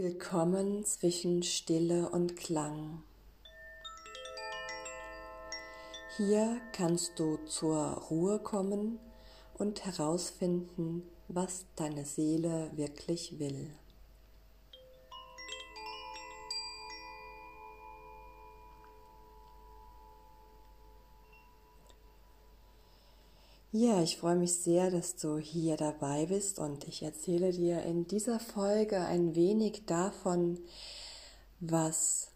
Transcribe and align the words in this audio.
Willkommen 0.00 0.84
zwischen 0.84 1.42
Stille 1.42 2.08
und 2.10 2.36
Klang. 2.36 3.02
Hier 6.16 6.60
kannst 6.70 7.18
du 7.18 7.38
zur 7.46 8.04
Ruhe 8.08 8.38
kommen 8.38 9.00
und 9.54 9.84
herausfinden, 9.84 11.02
was 11.26 11.66
deine 11.74 12.04
Seele 12.04 12.70
wirklich 12.76 13.40
will. 13.40 13.72
Ja, 23.70 24.02
ich 24.02 24.16
freue 24.16 24.36
mich 24.36 24.54
sehr, 24.54 24.90
dass 24.90 25.16
du 25.16 25.36
hier 25.36 25.76
dabei 25.76 26.24
bist 26.24 26.58
und 26.58 26.88
ich 26.88 27.02
erzähle 27.02 27.52
dir 27.52 27.82
in 27.82 28.06
dieser 28.06 28.40
Folge 28.40 28.98
ein 29.00 29.34
wenig 29.34 29.84
davon, 29.84 30.58
was 31.60 32.28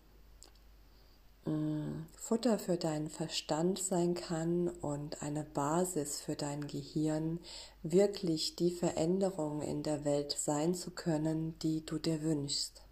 mh, 1.47 1.53
mm, 1.55 2.07
Futter 2.17 2.59
für 2.59 2.77
deinen 2.77 3.09
Verstand 3.09 3.79
sein 3.79 4.15
kann 4.15 4.69
und 4.69 5.23
eine 5.23 5.43
Basis 5.43 6.21
für 6.21 6.37
dein 6.37 6.67
Gehirn, 6.67 7.41
wirklich 7.83 8.55
die 8.57 8.71
Veränderung 8.71 9.63
in 9.63 9.83
der 9.83 10.05
Welt 10.05 10.37
sein 10.39 10.75
zu 10.75 10.91
können, 10.91 11.59
die 11.61 11.83
du 11.87 11.99
dir 11.99 12.21
wünschst. 12.21 12.83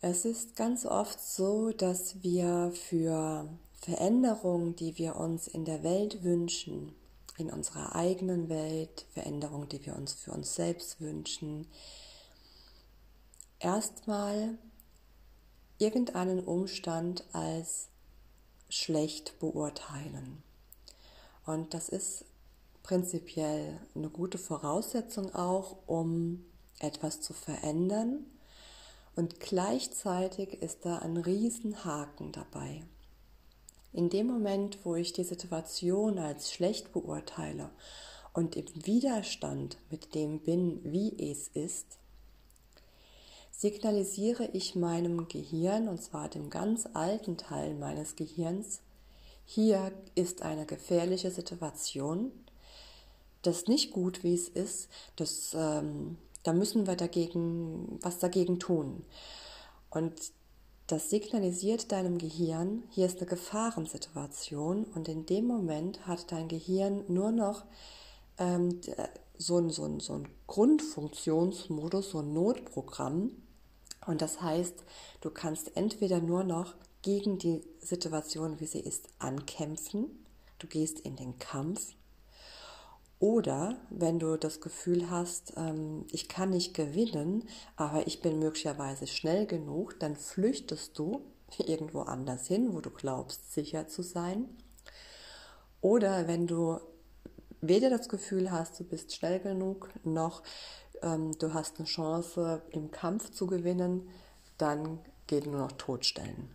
Es 0.00 0.24
ist 0.24 0.56
ganz 0.56 0.84
oft 0.86 1.20
so, 1.20 1.70
dass 1.70 2.20
wir 2.24 2.72
für 2.74 3.48
Veränderungen, 3.84 4.74
die 4.76 4.96
wir 4.96 5.16
uns 5.16 5.46
in 5.46 5.66
der 5.66 5.82
Welt 5.82 6.24
wünschen, 6.24 6.94
in 7.36 7.50
unserer 7.50 7.94
eigenen 7.94 8.48
Welt, 8.48 9.04
Veränderungen, 9.12 9.68
die 9.68 9.84
wir 9.84 9.94
uns 9.94 10.14
für 10.14 10.32
uns 10.32 10.54
selbst 10.54 11.02
wünschen, 11.02 11.66
erstmal 13.58 14.56
irgendeinen 15.76 16.42
Umstand 16.42 17.24
als 17.32 17.88
schlecht 18.70 19.38
beurteilen. 19.38 20.42
Und 21.44 21.74
das 21.74 21.90
ist 21.90 22.24
prinzipiell 22.82 23.78
eine 23.94 24.08
gute 24.08 24.38
Voraussetzung 24.38 25.34
auch, 25.34 25.76
um 25.86 26.42
etwas 26.78 27.20
zu 27.20 27.34
verändern. 27.34 28.24
Und 29.14 29.40
gleichzeitig 29.40 30.62
ist 30.62 30.86
da 30.86 31.00
ein 31.00 31.18
Riesenhaken 31.18 32.32
dabei. 32.32 32.82
In 33.94 34.10
dem 34.10 34.26
Moment, 34.26 34.78
wo 34.82 34.96
ich 34.96 35.12
die 35.12 35.22
Situation 35.22 36.18
als 36.18 36.52
schlecht 36.52 36.92
beurteile 36.92 37.70
und 38.32 38.56
im 38.56 38.66
Widerstand 38.84 39.78
mit 39.88 40.16
dem 40.16 40.40
bin, 40.40 40.80
wie 40.82 41.14
es 41.16 41.46
ist, 41.46 41.86
signalisiere 43.52 44.48
ich 44.52 44.74
meinem 44.74 45.28
Gehirn, 45.28 45.88
und 45.88 46.02
zwar 46.02 46.28
dem 46.28 46.50
ganz 46.50 46.88
alten 46.92 47.36
Teil 47.36 47.74
meines 47.74 48.16
Gehirns, 48.16 48.80
hier 49.44 49.92
ist 50.16 50.42
eine 50.42 50.66
gefährliche 50.66 51.30
Situation, 51.30 52.32
das 53.42 53.68
nicht 53.68 53.92
gut, 53.92 54.24
wie 54.24 54.34
es 54.34 54.48
ist, 54.48 54.88
das, 55.14 55.54
ähm, 55.54 56.18
da 56.42 56.52
müssen 56.52 56.88
wir 56.88 56.96
dagegen 56.96 58.00
was 58.02 58.18
dagegen 58.18 58.58
tun. 58.58 59.04
Und 59.90 60.14
das 60.86 61.08
signalisiert 61.08 61.92
deinem 61.92 62.18
Gehirn, 62.18 62.82
hier 62.90 63.06
ist 63.06 63.18
eine 63.18 63.26
Gefahrensituation 63.26 64.84
und 64.84 65.08
in 65.08 65.24
dem 65.24 65.46
Moment 65.46 66.06
hat 66.06 66.30
dein 66.30 66.48
Gehirn 66.48 67.04
nur 67.08 67.32
noch 67.32 67.64
ähm, 68.38 68.80
so, 69.38 69.58
ein, 69.58 69.70
so, 69.70 69.98
so 69.98 70.14
ein 70.14 70.28
Grundfunktionsmodus, 70.46 72.10
so 72.10 72.18
ein 72.18 72.32
Notprogramm. 72.32 73.30
Und 74.06 74.20
das 74.20 74.42
heißt, 74.42 74.84
du 75.22 75.30
kannst 75.30 75.76
entweder 75.76 76.20
nur 76.20 76.44
noch 76.44 76.74
gegen 77.00 77.38
die 77.38 77.62
Situation, 77.80 78.60
wie 78.60 78.66
sie 78.66 78.80
ist, 78.80 79.08
ankämpfen, 79.18 80.24
du 80.58 80.66
gehst 80.66 81.00
in 81.00 81.16
den 81.16 81.38
Kampf 81.38 81.94
oder 83.24 83.78
wenn 83.88 84.18
du 84.18 84.36
das 84.36 84.60
Gefühl 84.60 85.08
hast, 85.08 85.54
ähm, 85.56 86.04
ich 86.10 86.28
kann 86.28 86.50
nicht 86.50 86.74
gewinnen, 86.74 87.48
aber 87.74 88.06
ich 88.06 88.20
bin 88.20 88.38
möglicherweise 88.38 89.06
schnell 89.06 89.46
genug, 89.46 89.98
dann 89.98 90.14
flüchtest 90.14 90.98
du 90.98 91.22
irgendwo 91.58 92.02
anders 92.02 92.46
hin, 92.48 92.74
wo 92.74 92.82
du 92.82 92.90
glaubst, 92.90 93.54
sicher 93.54 93.88
zu 93.88 94.02
sein. 94.02 94.50
Oder 95.80 96.28
wenn 96.28 96.46
du 96.46 96.78
weder 97.62 97.88
das 97.88 98.10
Gefühl 98.10 98.50
hast, 98.50 98.78
du 98.78 98.84
bist 98.84 99.14
schnell 99.14 99.40
genug, 99.40 99.88
noch 100.04 100.42
ähm, 101.00 101.32
du 101.38 101.54
hast 101.54 101.78
eine 101.78 101.88
Chance 101.88 102.60
im 102.72 102.90
Kampf 102.90 103.30
zu 103.30 103.46
gewinnen, 103.46 104.06
dann 104.58 104.98
geht 105.28 105.46
nur 105.46 105.60
noch 105.60 105.72
totstellen. 105.72 106.50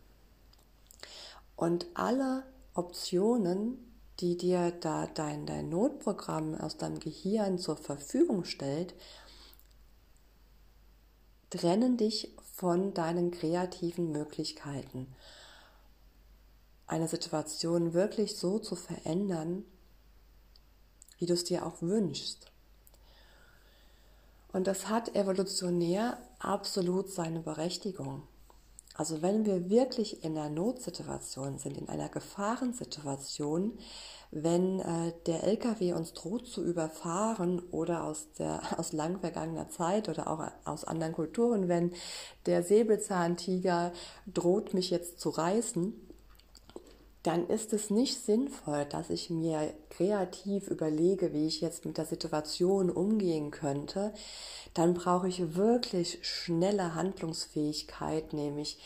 Und 1.56 1.88
alle 1.96 2.44
Optionen 2.75 3.88
die 4.19 4.38
dir 4.38 4.72
da 4.72 5.07
dein, 5.07 5.46
dein 5.46 5.69
Notprogramm 5.69 6.56
aus 6.56 6.78
deinem 6.78 7.00
Gehirn 7.00 7.57
zur 7.57 7.78
Verfügung 7.78 8.44
stellt, 8.44 8.94
trennen 11.50 11.97
dich 11.97 12.35
von 12.53 12.94
deinen 12.94 13.31
kreativen 13.31 14.12
Möglichkeiten. 14.12 15.07
Eine 16.85 17.07
Situation 17.07 17.94
wirklich 17.94 18.35
so 18.35 18.59
zu 18.59 18.75
verändern, 18.75 19.63
wie 21.18 21.25
du 21.25 21.34
es 21.34 21.44
dir 21.44 21.66
auch 21.66 21.81
wünschst. 21.81 22.51
Und 24.51 24.68
das 24.68 24.90
hat 24.90 25.16
evolutionär 25.16 26.18
absolut 26.40 27.12
seine 27.12 27.40
Berechtigung. 27.40 28.24
Also 28.99 29.21
wenn 29.21 29.45
wir 29.45 29.69
wirklich 29.69 30.25
in 30.25 30.37
einer 30.37 30.49
Notsituation 30.49 31.57
sind, 31.57 31.77
in 31.77 31.87
einer 31.87 32.09
Gefahrensituation, 32.09 33.79
wenn 34.29 34.81
äh, 34.81 35.13
der 35.25 35.45
LKW 35.45 35.93
uns 35.93 36.11
droht 36.11 36.47
zu 36.47 36.65
überfahren 36.65 37.61
oder 37.71 38.03
aus, 38.03 38.27
der, 38.38 38.59
aus 38.77 38.91
lang 38.91 39.21
vergangener 39.21 39.69
Zeit 39.69 40.09
oder 40.09 40.27
auch 40.29 40.45
aus 40.65 40.83
anderen 40.83 41.13
Kulturen, 41.13 41.69
wenn 41.69 41.93
der 42.45 42.61
Säbelzahntiger 42.61 43.93
droht, 44.27 44.73
mich 44.73 44.89
jetzt 44.89 45.21
zu 45.21 45.29
reißen, 45.29 45.93
dann 47.29 47.45
ist 47.45 47.73
es 47.73 47.91
nicht 47.91 48.25
sinnvoll, 48.25 48.85
dass 48.85 49.12
ich 49.12 49.29
mir 49.29 49.72
kreativ 49.91 50.67
überlege, 50.67 51.31
wie 51.31 51.45
ich 51.45 51.62
jetzt 51.62 51.85
mit 51.85 52.00
der 52.00 52.06
Situation 52.06 52.90
umgehen 52.90 53.51
könnte. 53.51 54.16
Dann 54.73 54.95
brauche 54.95 55.28
ich 55.28 55.56
wirklich 55.56 56.18
schnelle 56.23 56.95
Handlungsfähigkeit, 56.95 58.34
nämlich 58.34 58.79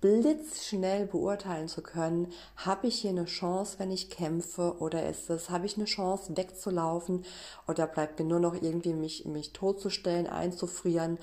blitzschnell 0.00 1.06
beurteilen 1.06 1.68
zu 1.68 1.80
können, 1.80 2.32
habe 2.56 2.88
ich 2.88 3.02
hier 3.02 3.10
eine 3.10 3.26
Chance, 3.26 3.78
wenn 3.78 3.92
ich 3.92 4.10
kämpfe 4.10 4.78
oder 4.80 5.08
ist 5.08 5.30
es, 5.30 5.48
habe 5.48 5.66
ich 5.66 5.76
eine 5.76 5.86
Chance 5.86 6.36
wegzulaufen 6.36 7.24
oder 7.68 7.86
bleibt 7.86 8.18
mir 8.18 8.24
nur 8.24 8.40
noch 8.40 8.60
irgendwie 8.60 8.94
mich, 8.94 9.26
mich 9.26 9.52
totzustellen, 9.52 10.26
einzufrieren 10.26 11.18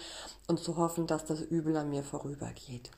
und 0.47 0.61
zu 0.61 0.77
hoffen, 0.77 1.07
dass 1.07 1.25
das 1.25 1.41
Übel 1.41 1.75
an 1.75 1.89
mir 1.89 2.03
vorübergeht. 2.03 2.89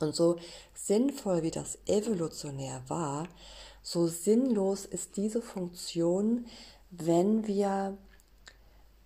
Und 0.00 0.14
so 0.14 0.36
sinnvoll 0.74 1.42
wie 1.42 1.50
das 1.50 1.78
evolutionär 1.86 2.82
war, 2.88 3.28
so 3.82 4.06
sinnlos 4.08 4.84
ist 4.84 5.16
diese 5.16 5.40
Funktion, 5.40 6.46
wenn 6.90 7.46
wir, 7.46 7.96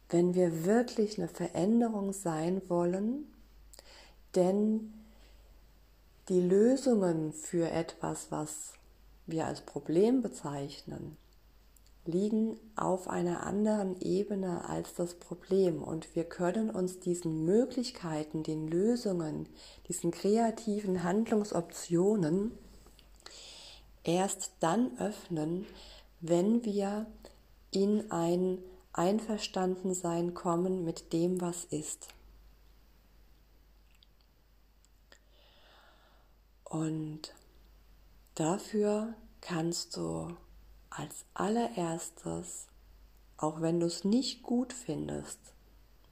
wenn 0.09 0.34
wir 0.34 0.65
wirklich 0.65 1.19
eine 1.19 1.28
Veränderung 1.28 2.12
sein 2.12 2.62
wollen, 2.69 3.27
denn 4.34 4.95
die 6.28 6.41
Lösungen 6.41 7.33
für 7.33 7.71
etwas, 7.71 8.31
was 8.31 8.72
wir 9.27 9.47
als 9.47 9.61
Problem 9.62 10.22
bezeichnen, 10.22 11.17
liegen 12.10 12.59
auf 12.76 13.09
einer 13.09 13.47
anderen 13.47 14.00
Ebene 14.00 14.69
als 14.69 14.95
das 14.95 15.15
Problem 15.15 15.83
und 15.83 16.15
wir 16.15 16.24
können 16.24 16.71
uns 16.71 17.01
diesen 17.01 17.45
Möglichkeiten, 17.45 18.42
den 18.42 18.68
Lösungen, 18.68 19.48
diesen 19.89 20.10
kreativen 20.10 21.03
Handlungsoptionen 21.03 22.53
erst 24.04 24.53
dann 24.60 24.98
öffnen, 24.98 25.66
wenn 26.21 26.65
wir 26.65 27.07
in 27.71 28.10
ein 28.10 28.59
Einverstandensein 28.92 30.34
kommen 30.34 30.84
mit 30.84 31.13
dem, 31.13 31.41
was 31.41 31.65
ist. 31.65 32.09
Und 36.65 37.34
dafür 38.34 39.15
kannst 39.41 39.97
du 39.97 40.36
als 41.01 41.25
allererstes, 41.33 42.67
auch 43.39 43.63
wenn 43.63 43.81
du 43.81 43.87
es 43.87 44.05
nicht 44.05 44.43
gut 44.43 44.75
findest, 44.75 45.39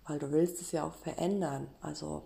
weil 0.06 0.18
du 0.18 0.32
willst 0.32 0.62
es 0.62 0.72
ja 0.72 0.84
auch 0.84 0.94
verändern, 0.94 1.68
also 1.82 2.22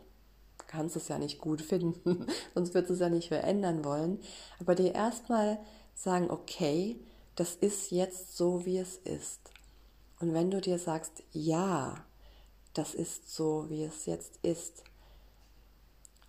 kannst 0.69 0.95
es 0.95 1.09
ja 1.09 1.19
nicht 1.19 1.41
gut 1.41 1.61
finden, 1.73 2.27
sonst 2.55 2.73
wird 2.75 2.89
es 2.89 3.01
ja 3.01 3.09
nicht 3.09 3.29
verändern 3.29 3.85
wollen, 3.85 4.21
aber 4.61 4.77
dir 4.77 4.95
erstmal 4.95 5.59
sagen, 5.95 6.31
okay, 6.31 7.01
das 7.35 7.57
ist 7.57 7.91
jetzt 7.91 8.37
so, 8.37 8.65
wie 8.65 8.79
es 8.79 8.97
ist. 8.97 9.41
Und 10.21 10.33
wenn 10.33 10.51
du 10.51 10.61
dir 10.61 10.79
sagst, 10.79 11.25
ja, 11.33 12.05
das 12.75 12.95
ist 12.95 13.35
so, 13.35 13.67
wie 13.71 13.83
es 13.83 14.07
jetzt 14.07 14.39
ist, 14.43 14.85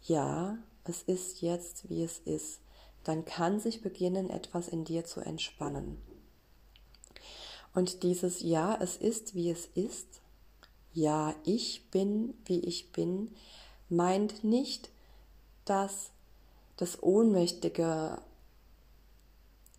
ja, 0.01 0.57
es 0.83 1.03
ist 1.03 1.41
jetzt, 1.41 1.89
wie 1.89 2.03
es 2.03 2.17
ist, 2.19 2.59
dann 3.03 3.23
kann 3.23 3.59
sich 3.59 3.81
beginnen, 3.81 4.29
etwas 4.31 4.67
in 4.67 4.83
dir 4.83 5.05
zu 5.05 5.19
entspannen. 5.19 6.01
Und 7.73 8.03
dieses 8.03 8.41
Ja, 8.41 8.77
es 8.79 8.97
ist, 8.97 9.35
wie 9.35 9.49
es 9.49 9.65
ist, 9.73 10.21
Ja, 10.93 11.33
ich 11.43 11.89
bin, 11.89 12.35
wie 12.45 12.59
ich 12.59 12.91
bin, 12.91 13.33
meint 13.89 14.43
nicht, 14.43 14.91
dass 15.65 16.11
das 16.77 17.01
Ohnmächtige, 17.01 18.19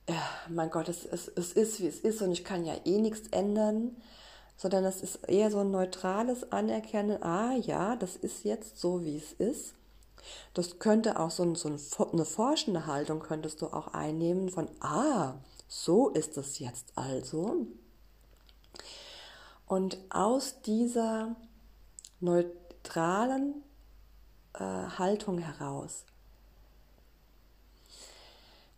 ja, 0.08 0.22
mein 0.48 0.70
Gott, 0.70 0.88
es, 0.88 1.04
es, 1.04 1.28
es 1.28 1.52
ist, 1.52 1.80
wie 1.80 1.86
es 1.86 2.00
ist 2.00 2.20
und 2.20 2.32
ich 2.32 2.44
kann 2.44 2.64
ja 2.64 2.74
eh 2.84 2.98
nichts 3.00 3.28
ändern, 3.28 3.96
sondern 4.56 4.84
es 4.84 5.02
ist 5.02 5.28
eher 5.28 5.50
so 5.50 5.60
ein 5.60 5.70
neutrales 5.70 6.50
Anerkennen, 6.52 7.22
ah 7.22 7.54
ja, 7.56 7.96
das 7.96 8.16
ist 8.16 8.44
jetzt 8.44 8.80
so, 8.80 9.04
wie 9.04 9.16
es 9.16 9.32
ist. 9.34 9.74
Das 10.54 10.78
könnte 10.78 11.20
auch 11.20 11.30
so, 11.30 11.54
so 11.54 11.68
eine 11.68 12.24
forschende 12.24 12.86
Haltung 12.86 13.20
könntest 13.20 13.62
du 13.62 13.66
auch 13.66 13.88
einnehmen 13.88 14.48
von, 14.48 14.68
ah, 14.80 15.34
so 15.68 16.08
ist 16.10 16.36
es 16.38 16.58
jetzt 16.58 16.92
also. 16.96 17.66
Und 19.66 19.98
aus 20.10 20.60
dieser 20.62 21.36
neutralen 22.20 23.62
äh, 24.54 24.58
Haltung 24.58 25.38
heraus 25.38 26.04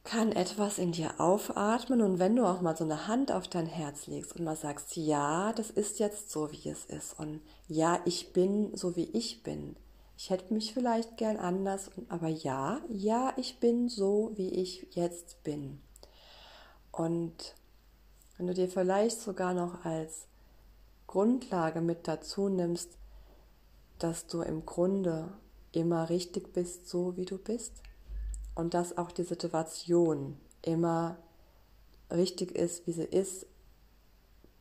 kann 0.06 0.30
etwas 0.30 0.78
in 0.78 0.92
dir 0.92 1.20
aufatmen 1.20 2.00
und 2.00 2.20
wenn 2.20 2.36
du 2.36 2.46
auch 2.46 2.60
mal 2.60 2.76
so 2.76 2.84
eine 2.84 3.08
Hand 3.08 3.32
auf 3.32 3.48
dein 3.48 3.66
Herz 3.66 4.06
legst 4.06 4.36
und 4.36 4.44
mal 4.44 4.56
sagst, 4.56 4.96
ja, 4.96 5.52
das 5.52 5.70
ist 5.70 5.98
jetzt 5.98 6.30
so, 6.30 6.50
wie 6.52 6.68
es 6.68 6.84
ist 6.84 7.18
und 7.18 7.40
ja, 7.66 7.98
ich 8.04 8.32
bin 8.32 8.74
so, 8.76 8.94
wie 8.94 9.10
ich 9.12 9.42
bin. 9.42 9.74
Ich 10.16 10.30
hätte 10.30 10.54
mich 10.54 10.72
vielleicht 10.72 11.16
gern 11.16 11.36
anders, 11.36 11.90
aber 12.08 12.28
ja, 12.28 12.80
ja, 12.88 13.34
ich 13.36 13.58
bin 13.58 13.88
so, 13.88 14.30
wie 14.36 14.48
ich 14.48 14.86
jetzt 14.92 15.42
bin. 15.42 15.80
Und 16.90 17.54
wenn 18.36 18.46
du 18.46 18.54
dir 18.54 18.68
vielleicht 18.68 19.20
sogar 19.20 19.52
noch 19.54 19.84
als 19.84 20.26
Grundlage 21.06 21.80
mit 21.80 22.08
dazu 22.08 22.48
nimmst, 22.48 22.98
dass 23.98 24.26
du 24.26 24.42
im 24.42 24.66
Grunde 24.66 25.32
immer 25.72 26.08
richtig 26.08 26.52
bist, 26.52 26.88
so 26.88 27.16
wie 27.16 27.24
du 27.24 27.38
bist 27.38 27.72
und 28.54 28.74
dass 28.74 28.98
auch 28.98 29.12
die 29.12 29.22
Situation 29.22 30.38
immer 30.62 31.16
richtig 32.10 32.52
ist, 32.52 32.86
wie 32.86 32.92
sie 32.92 33.04
ist. 33.04 33.46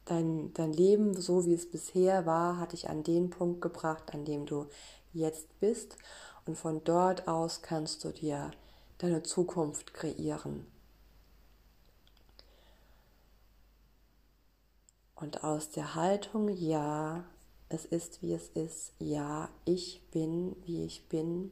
Dein, 0.06 0.54
dein 0.54 0.72
Leben, 0.72 1.20
so 1.20 1.46
wie 1.46 1.54
es 1.54 1.70
bisher 1.70 2.26
war, 2.28 2.60
hat 2.60 2.74
dich 2.74 2.90
an 2.90 3.02
den 3.02 3.32
Punkt 3.32 3.62
gebracht, 3.62 4.14
an 4.14 4.24
dem 4.24 4.46
du 4.46 4.68
jetzt 5.14 5.60
bist 5.60 5.98
und 6.46 6.58
von 6.58 6.84
dort 6.84 7.28
aus 7.28 7.64
kannst 7.64 8.04
du 8.04 8.10
dir 8.10 8.52
deine 9.00 9.24
Zukunft 9.24 9.94
kreieren. 9.94 10.68
Und 15.16 15.44
aus 15.44 15.70
der 15.70 15.96
Haltung, 15.96 16.50
ja, 16.50 17.24
es 17.70 17.86
ist 17.86 18.22
wie 18.22 18.34
es 18.34 18.50
ist, 18.50 18.92
ja, 19.00 19.50
ich 19.64 20.02
bin 20.12 20.56
wie 20.66 20.86
ich 20.86 21.08
bin, 21.08 21.52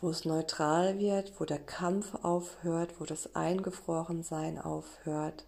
wo 0.00 0.10
es 0.10 0.24
neutral 0.24 0.98
wird, 0.98 1.40
wo 1.40 1.44
der 1.44 1.58
Kampf 1.58 2.14
aufhört, 2.22 3.00
wo 3.00 3.04
das 3.04 3.34
Eingefrorensein 3.34 4.58
aufhört. 4.58 5.44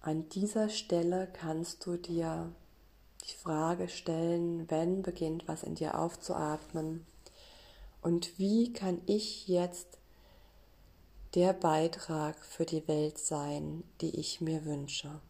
An 0.00 0.28
dieser 0.28 0.68
Stelle 0.68 1.28
kannst 1.32 1.86
du 1.86 1.96
dir 1.96 2.52
die 3.24 3.36
Frage 3.36 3.88
stellen, 3.88 4.70
wenn 4.70 5.02
beginnt 5.02 5.46
was 5.48 5.62
in 5.62 5.76
dir 5.76 5.98
aufzuatmen 5.98 7.06
und 8.02 8.38
wie 8.38 8.72
kann 8.72 9.00
ich 9.06 9.48
jetzt 9.48 9.98
der 11.34 11.52
Beitrag 11.52 12.36
für 12.44 12.66
die 12.66 12.86
Welt 12.86 13.18
sein, 13.18 13.82
die 14.00 14.20
ich 14.20 14.40
mir 14.40 14.64
wünsche. 14.64 15.20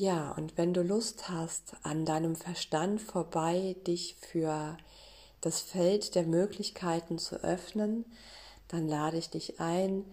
Ja, 0.00 0.30
und 0.30 0.56
wenn 0.56 0.74
du 0.74 0.82
Lust 0.82 1.28
hast, 1.28 1.74
an 1.82 2.04
deinem 2.04 2.36
Verstand 2.36 3.02
vorbei 3.02 3.74
dich 3.84 4.14
für 4.14 4.76
das 5.40 5.60
Feld 5.60 6.14
der 6.14 6.22
Möglichkeiten 6.22 7.18
zu 7.18 7.42
öffnen, 7.42 8.04
dann 8.68 8.86
lade 8.86 9.16
ich 9.18 9.28
dich 9.28 9.58
ein, 9.58 10.04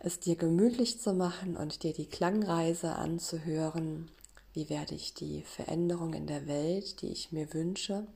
es 0.00 0.18
dir 0.18 0.34
gemütlich 0.34 1.00
zu 1.00 1.12
machen 1.12 1.56
und 1.56 1.84
dir 1.84 1.92
die 1.92 2.08
Klangreise 2.08 2.96
anzuhören. 2.96 4.10
Wie 4.54 4.68
werde 4.68 4.96
ich 4.96 5.14
die 5.14 5.42
Veränderung 5.42 6.12
in 6.12 6.26
der 6.26 6.48
Welt, 6.48 7.00
die 7.00 7.12
ich 7.12 7.30
mir 7.30 7.54
wünsche? 7.54 8.08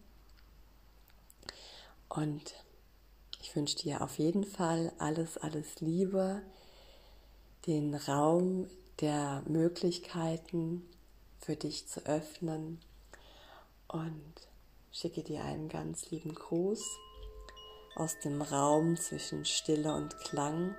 Und 2.08 2.52
ich 3.40 3.54
wünsche 3.54 3.76
dir 3.76 4.02
auf 4.02 4.18
jeden 4.18 4.42
Fall 4.42 4.92
alles, 4.98 5.38
alles 5.38 5.80
Liebe, 5.80 6.42
den 7.68 7.94
Raum 7.94 8.66
der 9.00 9.42
Möglichkeiten 9.46 10.88
für 11.38 11.56
dich 11.56 11.88
zu 11.88 12.04
öffnen 12.06 12.80
und 13.88 14.34
schicke 14.92 15.22
dir 15.22 15.42
einen 15.44 15.68
ganz 15.68 16.10
lieben 16.10 16.34
Gruß 16.34 16.84
aus 17.96 18.18
dem 18.20 18.42
Raum 18.42 18.96
zwischen 18.96 19.44
Stille 19.44 19.94
und 19.94 20.18
Klang 20.20 20.74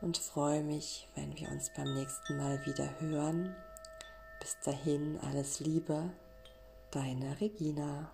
und 0.00 0.18
freue 0.18 0.62
mich, 0.62 1.08
wenn 1.14 1.36
wir 1.38 1.48
uns 1.48 1.70
beim 1.76 1.94
nächsten 1.94 2.36
Mal 2.36 2.64
wieder 2.66 3.00
hören. 3.00 3.54
Bis 4.40 4.58
dahin 4.60 5.18
alles 5.20 5.60
Liebe, 5.60 6.10
deine 6.90 7.40
Regina. 7.40 8.10